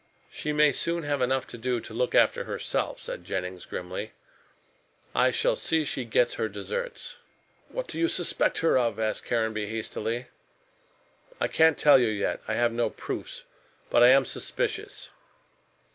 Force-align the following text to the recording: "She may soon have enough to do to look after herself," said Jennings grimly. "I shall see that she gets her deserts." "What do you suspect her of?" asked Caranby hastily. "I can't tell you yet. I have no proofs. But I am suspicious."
"She 0.31 0.51
may 0.51 0.71
soon 0.71 1.03
have 1.03 1.21
enough 1.21 1.45
to 1.45 1.59
do 1.59 1.79
to 1.81 1.93
look 1.93 2.15
after 2.15 2.45
herself," 2.45 2.99
said 2.99 3.23
Jennings 3.23 3.65
grimly. 3.65 4.13
"I 5.13 5.29
shall 5.29 5.55
see 5.55 5.81
that 5.81 5.85
she 5.85 6.05
gets 6.05 6.33
her 6.33 6.49
deserts." 6.49 7.17
"What 7.67 7.85
do 7.87 7.99
you 7.99 8.07
suspect 8.07 8.61
her 8.61 8.79
of?" 8.79 8.97
asked 8.97 9.25
Caranby 9.25 9.67
hastily. 9.67 10.25
"I 11.39 11.47
can't 11.47 11.77
tell 11.77 11.99
you 11.99 12.07
yet. 12.09 12.41
I 12.47 12.55
have 12.55 12.71
no 12.71 12.89
proofs. 12.89 13.43
But 13.91 14.01
I 14.01 14.07
am 14.07 14.25
suspicious." 14.25 15.11